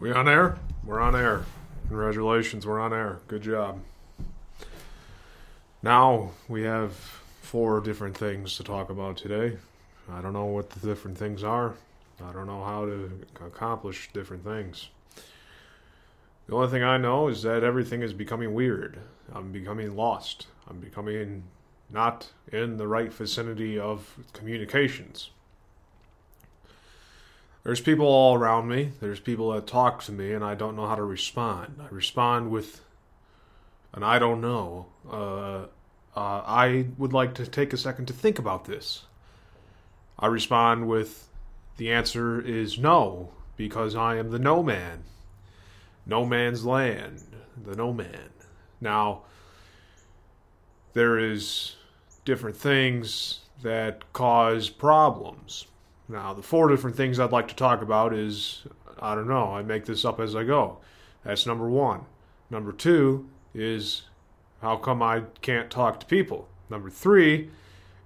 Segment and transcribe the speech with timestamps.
[0.00, 0.56] We on air?
[0.82, 1.44] We're on air.
[1.88, 3.18] Congratulations, we're on air.
[3.28, 3.80] Good job.
[5.82, 6.94] Now we have
[7.42, 9.58] four different things to talk about today.
[10.10, 11.74] I don't know what the different things are.
[12.24, 14.88] I don't know how to accomplish different things.
[16.46, 18.98] The only thing I know is that everything is becoming weird.
[19.34, 20.46] I'm becoming lost.
[20.66, 21.42] I'm becoming
[21.90, 25.28] not in the right vicinity of communications.
[27.62, 28.92] There's people all around me.
[29.00, 31.80] There's people that talk to me, and I don't know how to respond.
[31.80, 32.80] I respond with
[33.92, 34.86] an I don't know.
[35.10, 35.66] Uh,
[36.16, 39.04] uh, I would like to take a second to think about this.
[40.18, 41.28] I respond with
[41.76, 45.04] the answer is no, because I am the no man.
[46.06, 47.22] No man's land.
[47.62, 48.30] The no man.
[48.80, 49.22] Now,
[50.94, 51.76] there is
[52.24, 55.66] different things that cause problems.
[56.10, 58.64] Now, the four different things I'd like to talk about is
[59.00, 60.78] I don't know, I make this up as I go.
[61.24, 62.04] That's number one.
[62.50, 64.02] Number two is
[64.60, 66.48] how come I can't talk to people?
[66.68, 67.50] Number three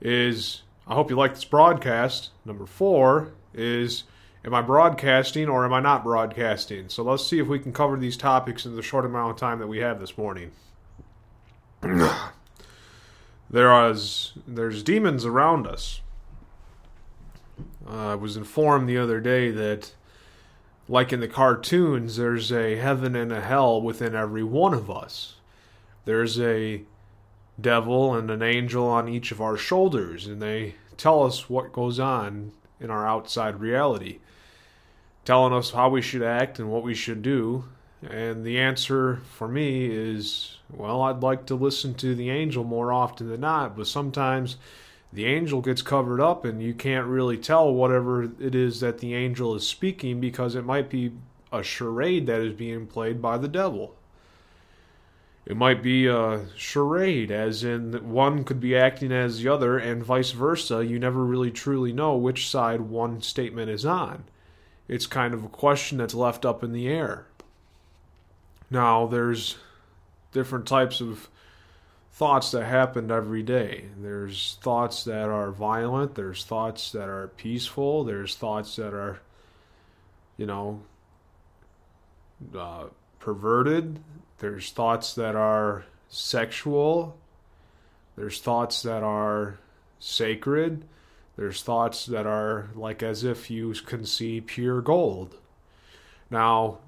[0.02, 2.30] is I hope you like this broadcast.
[2.44, 4.04] Number four is
[4.44, 6.90] am I broadcasting or am I not broadcasting?
[6.90, 9.60] So let's see if we can cover these topics in the short amount of time
[9.60, 10.50] that we have this morning.
[13.50, 16.02] there is there's demons around us.
[17.86, 19.92] Uh, I was informed the other day that,
[20.88, 25.36] like in the cartoons, there's a heaven and a hell within every one of us.
[26.04, 26.82] There's a
[27.60, 31.98] devil and an angel on each of our shoulders, and they tell us what goes
[31.98, 34.18] on in our outside reality,
[35.24, 37.64] telling us how we should act and what we should do.
[38.02, 42.92] And the answer for me is well, I'd like to listen to the angel more
[42.92, 44.56] often than not, but sometimes
[45.14, 49.14] the angel gets covered up and you can't really tell whatever it is that the
[49.14, 51.12] angel is speaking because it might be
[51.52, 53.94] a charade that is being played by the devil.
[55.46, 60.02] It might be a charade, as in one could be acting as the other, and
[60.02, 60.84] vice versa.
[60.84, 64.24] You never really truly know which side one statement is on.
[64.88, 67.26] It's kind of a question that's left up in the air.
[68.70, 69.56] Now, there's
[70.32, 71.28] different types of
[72.14, 73.86] thoughts that happen every day.
[74.00, 79.18] There's thoughts that are violent, there's thoughts that are peaceful, there's thoughts that are,
[80.36, 80.80] you know,
[82.56, 82.84] uh,
[83.18, 83.98] perverted,
[84.38, 87.18] there's thoughts that are sexual,
[88.14, 89.58] there's thoughts that are
[89.98, 90.84] sacred,
[91.36, 95.36] there's thoughts that are like as if you can see pure gold.
[96.30, 96.78] Now,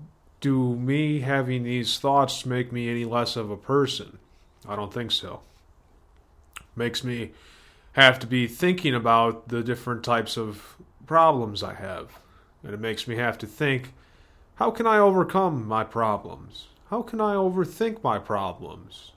[0.40, 4.20] do me having these thoughts make me any less of a person?
[4.68, 5.40] I don't think so.
[6.74, 7.32] Makes me
[7.92, 12.18] have to be thinking about the different types of problems I have.
[12.62, 13.94] And it makes me have to think
[14.56, 16.68] how can I overcome my problems?
[16.90, 19.12] How can I overthink my problems?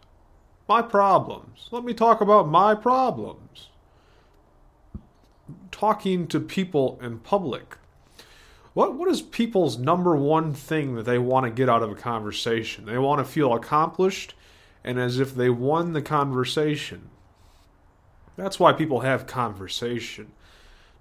[0.67, 1.69] My problems.
[1.71, 3.69] Let me talk about my problems.
[5.71, 7.77] Talking to people in public.
[8.73, 11.95] What what is people's number one thing that they want to get out of a
[11.95, 12.85] conversation?
[12.85, 14.35] They want to feel accomplished
[14.89, 17.11] and as if they won the conversation.
[18.35, 20.31] That's why people have conversation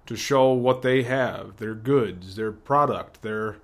[0.05, 3.55] to show what they have, their goods, their product, their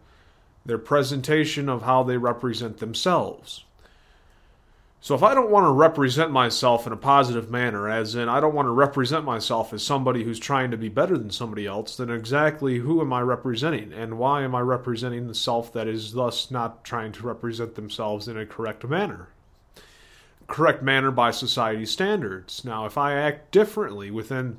[0.65, 3.65] their presentation of how they represent themselves.
[4.99, 8.39] So if I don't want to represent myself in a positive manner, as in I
[8.39, 11.97] don't want to represent myself as somebody who's trying to be better than somebody else,
[11.97, 16.13] then exactly who am I representing and why am I representing the self that is
[16.13, 19.27] thus not trying to represent themselves in a correct manner?
[20.47, 22.63] Correct manner by society standards.
[22.63, 24.57] Now, if I act differently within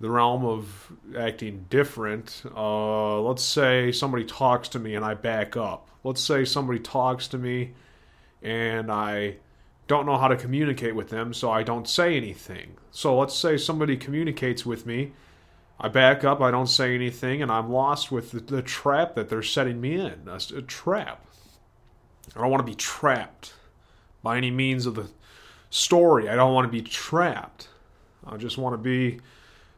[0.00, 5.56] the realm of acting different, uh, let's say somebody talks to me and I back
[5.56, 5.88] up.
[6.04, 7.72] Let's say somebody talks to me
[8.42, 9.36] and I
[9.86, 12.76] don't know how to communicate with them, so I don't say anything.
[12.90, 15.12] So let's say somebody communicates with me.
[15.78, 19.28] I back up, I don't say anything, and I'm lost with the, the trap that
[19.28, 20.28] they're setting me in.
[20.28, 21.26] A, a trap.
[22.36, 23.54] I don't want to be trapped
[24.22, 25.08] by any means of the
[25.70, 26.28] story.
[26.28, 27.68] I don't want to be trapped.
[28.26, 29.20] I just want to be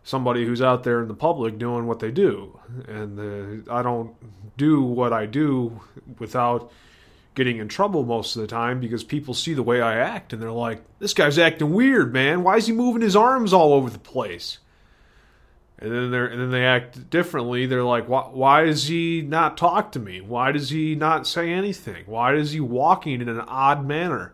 [0.05, 2.59] somebody who's out there in the public doing what they do.
[2.89, 4.15] And uh, I don't
[4.57, 5.81] do what I do
[6.19, 6.73] without
[7.35, 10.43] getting in trouble most of the time because people see the way I act and
[10.43, 12.43] they're like, this guy's acting weird, man.
[12.43, 14.59] Why is he moving his arms all over the place?
[15.83, 17.67] And then they and then they act differently.
[17.67, 20.21] They're like, why, why he not talk to me?
[20.21, 22.05] Why does he not say anything?
[22.07, 24.33] Why is he walking in an odd manner?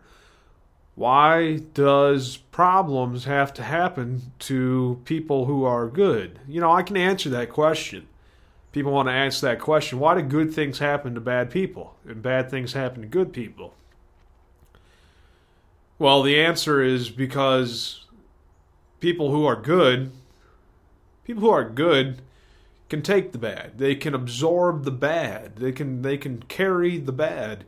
[0.93, 6.39] Why does problems have to happen to people who are good?
[6.47, 8.07] You know, I can answer that question.
[8.71, 12.21] people want to ask that question why do good things happen to bad people and
[12.21, 13.73] bad things happen to good people?
[15.97, 18.05] Well, the answer is because
[18.99, 20.11] people who are good,
[21.29, 22.23] people who are good
[22.89, 23.77] can take the bad.
[23.77, 25.57] They can absorb the bad.
[25.57, 27.65] They can they can carry the bad.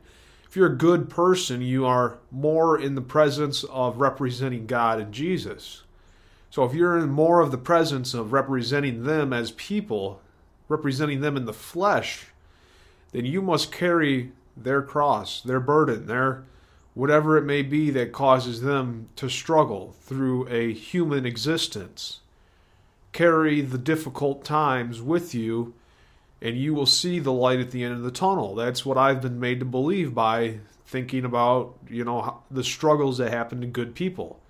[0.48, 5.14] If you're a good person, you are more in the presence of representing God and
[5.14, 5.84] Jesus.
[6.50, 10.20] So if you're in more of the presence of representing them as people,
[10.68, 12.26] representing them in the flesh,
[13.12, 16.42] then you must carry their cross, their burden, their
[16.94, 22.21] whatever it may be that causes them to struggle through a human existence.
[23.12, 25.74] Carry the difficult times with you,
[26.40, 28.54] and you will see the light at the end of the tunnel.
[28.54, 33.32] That's what I've been made to believe by thinking about, you know, the struggles that
[33.32, 34.40] happen to good people.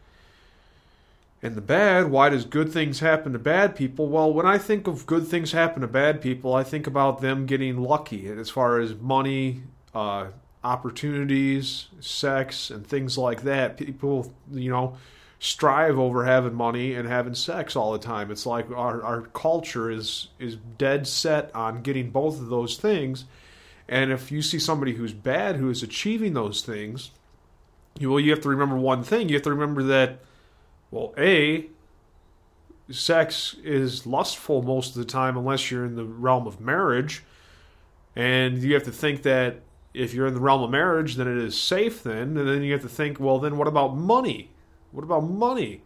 [1.42, 4.06] And the bad, why does good things happen to bad people?
[4.06, 7.46] Well, when I think of good things happen to bad people, I think about them
[7.46, 9.62] getting lucky as far as money,
[9.92, 10.26] uh,
[10.62, 13.76] opportunities, sex, and things like that.
[13.76, 14.96] People, you know,
[15.42, 18.30] strive over having money and having sex all the time.
[18.30, 23.24] It's like our, our culture is is dead set on getting both of those things.
[23.88, 27.10] And if you see somebody who's bad who is achieving those things,
[27.98, 29.28] you well, you have to remember one thing.
[29.28, 30.20] You have to remember that,
[30.92, 31.66] well, a
[32.88, 37.24] sex is lustful most of the time unless you're in the realm of marriage,
[38.14, 39.56] and you have to think that
[39.92, 42.36] if you're in the realm of marriage, then it is safe then.
[42.36, 44.51] And then you have to think, well, then what about money?
[44.92, 45.82] What about money?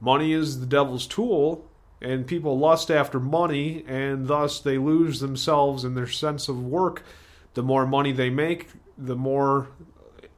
[0.00, 1.64] Money is the devil's tool,
[2.00, 7.04] and people lust after money, and thus they lose themselves in their sense of work.
[7.54, 8.68] The more money they make,
[8.98, 9.68] the more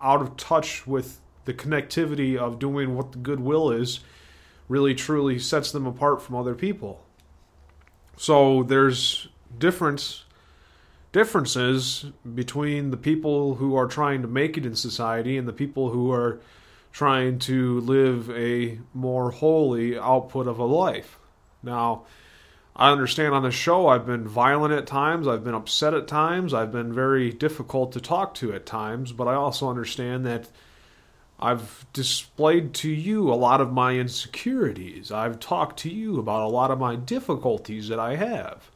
[0.01, 4.01] out of touch with the connectivity of doing what the goodwill is
[4.69, 7.05] really truly sets them apart from other people.
[8.17, 9.29] So there's
[9.59, 10.25] difference
[11.13, 15.91] differences between the people who are trying to make it in society and the people
[15.91, 16.41] who are
[16.95, 21.19] trying to live a more holy output of a life.
[21.61, 22.05] Now,
[22.77, 26.55] I understand on the show I've been violent at times, I've been upset at times,
[26.55, 30.49] I've been very difficult to talk to at times, but I also understand that
[31.41, 35.11] I've displayed to you a lot of my insecurities.
[35.11, 38.71] I've talked to you about a lot of my difficulties that I have.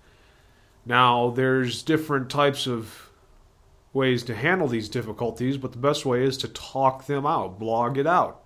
[0.85, 3.08] Now, there's different types of
[3.99, 7.99] ways to handle these difficulties, but the best way is to talk them out, blog
[7.99, 8.43] it out,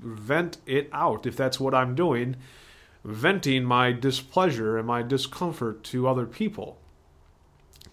[0.00, 2.36] vent it out if that's what I'm doing,
[3.04, 6.78] venting my displeasure and my discomfort to other people.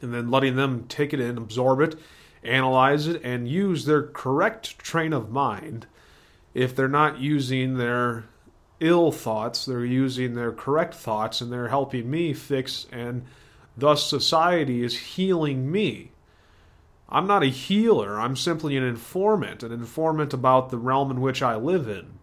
[0.02, 1.96] And then letting them take it in, absorb it,
[2.44, 5.86] analyze it, and use their correct train of mind.
[6.54, 8.26] If they're not using their
[8.80, 13.24] ill thoughts, they're using their correct thoughts, and they're helping me fix and
[13.76, 16.12] Thus, society is healing me.
[17.10, 21.42] I'm not a healer, I'm simply an informant, an informant about the realm in which
[21.42, 22.20] I live in.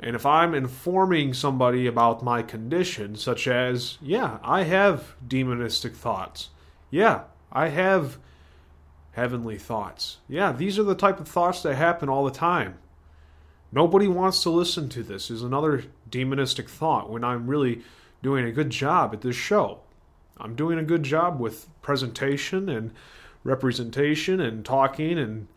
[0.00, 6.50] And if I'm informing somebody about my condition, such as, yeah, I have demonistic thoughts.
[6.90, 8.18] Yeah, I have
[9.12, 10.18] heavenly thoughts.
[10.28, 12.78] Yeah, these are the type of thoughts that happen all the time.
[13.72, 17.82] Nobody wants to listen to this, is another demonistic thought when I'm really
[18.22, 19.80] doing a good job at this show.
[20.38, 22.92] I'm doing a good job with presentation and
[23.46, 25.48] representation and talking and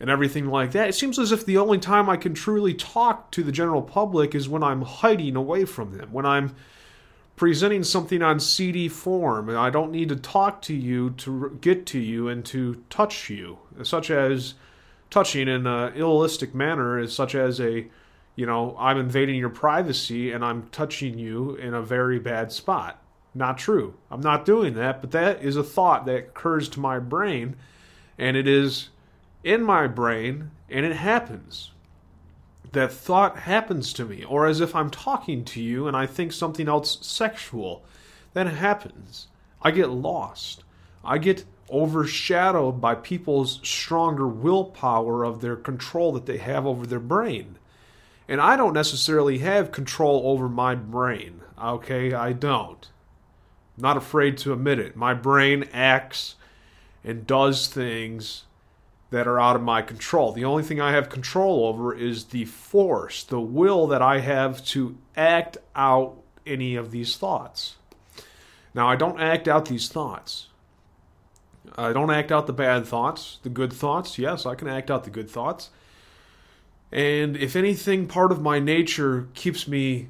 [0.00, 0.88] and everything like that.
[0.88, 4.34] It seems as if the only time I can truly talk to the general public
[4.34, 6.54] is when I'm hiding away from them, when I'm
[7.36, 11.86] presenting something on CD form, and I don't need to talk to you to get
[11.86, 14.54] to you and to touch you, such as
[15.10, 17.86] touching in an illistic manner, is such as a,
[18.36, 23.03] you know, I'm invading your privacy and I'm touching you in a very bad spot.
[23.34, 23.94] Not true.
[24.10, 27.56] I'm not doing that, but that is a thought that occurs to my brain,
[28.16, 28.90] and it is
[29.42, 31.72] in my brain, and it happens.
[32.70, 36.32] That thought happens to me, or as if I'm talking to you and I think
[36.32, 37.84] something else sexual.
[38.34, 39.28] That happens.
[39.62, 40.62] I get lost.
[41.04, 47.00] I get overshadowed by people's stronger willpower of their control that they have over their
[47.00, 47.58] brain.
[48.28, 51.40] And I don't necessarily have control over my brain.
[51.60, 52.88] Okay, I don't
[53.76, 54.96] not afraid to admit it.
[54.96, 56.36] My brain acts
[57.02, 58.44] and does things
[59.10, 60.32] that are out of my control.
[60.32, 64.64] The only thing I have control over is the force, the will that I have
[64.66, 66.16] to act out
[66.46, 67.76] any of these thoughts.
[68.74, 70.48] Now, I don't act out these thoughts.
[71.76, 74.18] I don't act out the bad thoughts, the good thoughts.
[74.18, 75.70] Yes, I can act out the good thoughts.
[76.90, 80.08] And if anything, part of my nature keeps me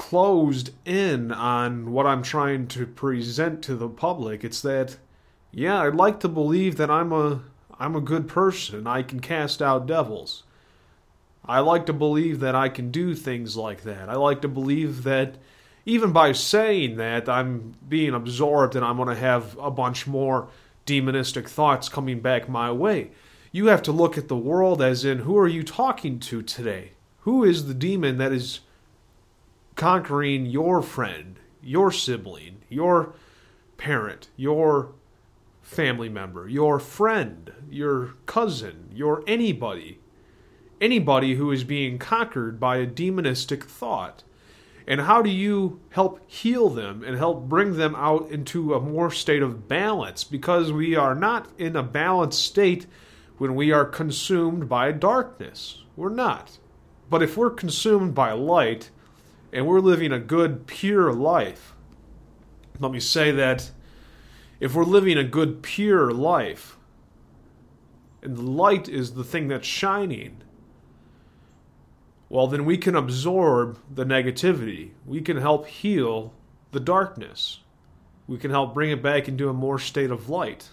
[0.00, 4.42] closed in on what I'm trying to present to the public.
[4.42, 4.96] It's that
[5.52, 7.42] yeah, I'd like to believe that I'm a
[7.78, 8.86] I'm a good person.
[8.86, 10.44] I can cast out devils.
[11.44, 14.08] I like to believe that I can do things like that.
[14.08, 15.36] I like to believe that
[15.84, 20.48] even by saying that, I'm being absorbed and I'm going to have a bunch more
[20.86, 23.10] demonistic thoughts coming back my way.
[23.52, 26.92] You have to look at the world as in who are you talking to today?
[27.20, 28.60] Who is the demon that is
[29.80, 33.14] conquering your friend, your sibling, your
[33.78, 34.92] parent, your
[35.62, 39.98] family member, your friend, your cousin, your anybody?
[40.82, 44.22] Anybody who is being conquered by a demonistic thought.
[44.86, 49.10] And how do you help heal them and help bring them out into a more
[49.10, 50.24] state of balance?
[50.24, 52.84] Because we are not in a balanced state
[53.38, 55.84] when we are consumed by darkness.
[55.96, 56.58] We're not.
[57.08, 58.90] But if we're consumed by light
[59.52, 61.74] and we're living a good, pure life,
[62.78, 63.70] let me say that
[64.60, 66.76] if we're living a good, pure life,
[68.22, 70.42] and the light is the thing that's shining,
[72.28, 74.90] well, then we can absorb the negativity.
[75.04, 76.32] We can help heal
[76.70, 77.60] the darkness.
[78.28, 80.68] We can help bring it back into a more state of light.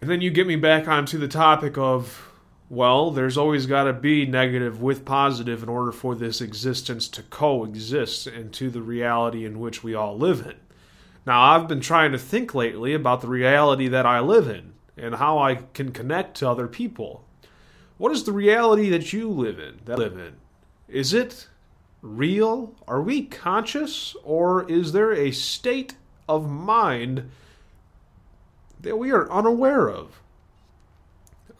[0.00, 2.31] And then you get me back onto the topic of,
[2.72, 7.22] well, there's always got to be negative with positive in order for this existence to
[7.22, 10.56] coexist into the reality in which we all live in.
[11.24, 15.16] Now, I've been trying to think lately about the reality that I live in and
[15.16, 17.24] how I can connect to other people
[18.02, 19.78] what is the reality that you live in?
[19.84, 20.32] That live in?
[20.88, 21.46] Is it
[22.00, 22.74] real?
[22.88, 25.94] Are we conscious, or is there a state
[26.28, 27.30] of mind
[28.80, 30.20] that we are unaware of?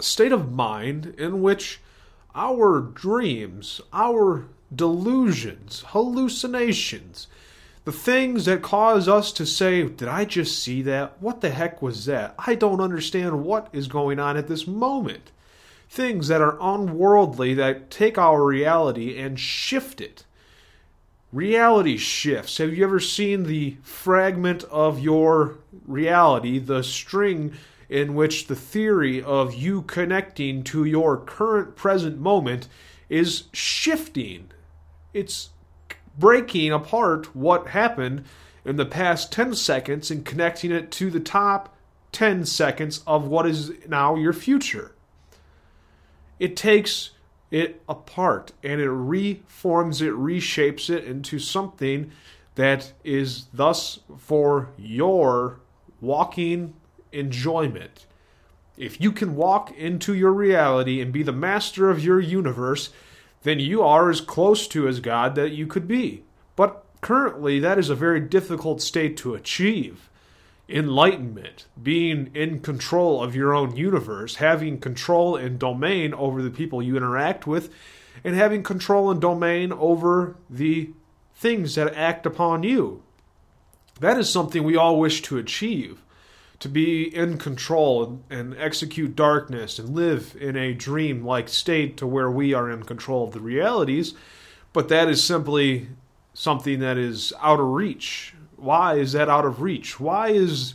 [0.03, 1.81] State of mind in which
[2.35, 7.27] our dreams, our delusions, hallucinations,
[7.85, 11.21] the things that cause us to say, Did I just see that?
[11.21, 12.35] What the heck was that?
[12.39, 15.31] I don't understand what is going on at this moment
[15.93, 20.25] things that are unworldly that take our reality and shift it.
[21.35, 22.57] Reality shifts.
[22.57, 27.53] Have you ever seen the fragment of your reality, the string
[27.93, 32.67] in which the theory of you connecting to your current present moment
[33.11, 34.51] is shifting?
[35.13, 35.51] It's
[36.19, 38.25] breaking apart what happened
[38.65, 41.77] in the past 10 seconds and connecting it to the top
[42.13, 44.93] 10 seconds of what is now your future.
[46.39, 47.11] It takes
[47.51, 52.11] it apart and it reforms it, reshapes it into something
[52.55, 55.61] that is thus for your
[56.01, 56.73] walking
[57.12, 58.07] enjoyment.
[58.76, 62.90] If you can walk into your reality and be the master of your universe,
[63.42, 66.25] then you are as close to as God that you could be.
[66.57, 70.09] But currently, that is a very difficult state to achieve
[70.69, 76.83] enlightenment, being in control of your own universe, having control and domain over the people
[76.83, 77.71] you interact with,
[78.25, 80.90] and having control and domain over the
[81.35, 83.02] things that act upon you.
[84.00, 86.00] That is something we all wish to achieve
[86.62, 92.07] to be in control and, execute darkness and live in a dream like state to
[92.07, 94.14] where we are in control of the realities.
[94.73, 95.88] But that is simply
[96.35, 99.99] something that is out of reach why is that out of reach?
[99.99, 100.75] Why is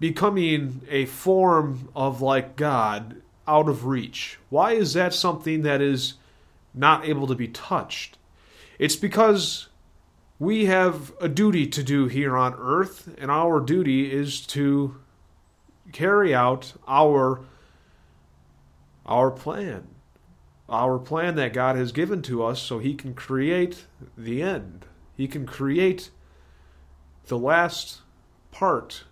[0.00, 4.38] becoming a form of like God out of reach?
[4.48, 6.14] Why is that something that is
[6.74, 8.16] not able to be touched?
[8.78, 9.68] It's because
[10.38, 14.96] we have a duty to do here on earth, and our duty is to
[15.92, 17.40] carry out our
[19.06, 19.86] our plan.
[20.68, 24.84] Our plan that God has given to us so he can create the end.
[25.16, 26.10] He can create
[27.26, 28.02] the last
[28.50, 29.04] part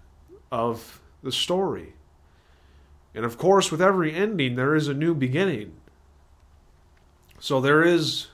[0.52, 1.94] of the story.
[3.14, 5.72] And of course, with every ending, there is a new beginning.
[7.38, 8.28] So there is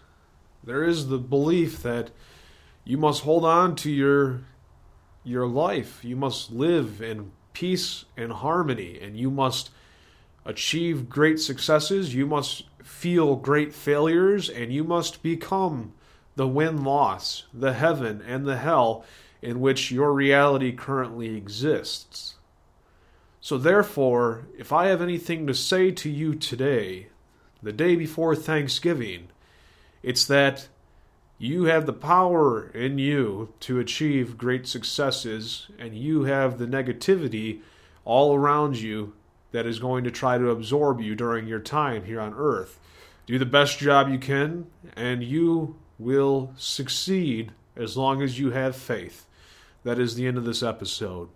[0.64, 2.10] there is the belief that
[2.84, 4.40] you must hold on to your
[5.22, 6.04] your life.
[6.04, 9.70] You must live in peace and harmony, and you must
[10.44, 12.14] achieve great successes.
[12.14, 15.92] You must feel great failures, and you must become
[16.36, 19.04] the win loss, the heaven and the hell
[19.40, 22.36] in which your reality currently exists.
[23.40, 27.08] So, therefore, if I have anything to say to you today,
[27.62, 29.28] the day before Thanksgiving,
[30.02, 30.68] it's that
[31.42, 37.58] you have the power in you to achieve great successes, and you have the negativity
[38.04, 39.12] all around you
[39.50, 42.78] that is going to try to absorb you during your time here on earth.
[43.26, 48.76] Do the best job you can, and you will succeed as long as you have
[48.76, 49.26] faith.
[49.82, 51.28] That is the end of this episode.